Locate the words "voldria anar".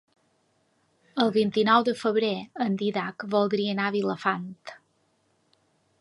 3.37-3.87